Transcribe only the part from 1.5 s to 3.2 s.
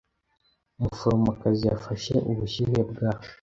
yafashe ubushyuhe bwa.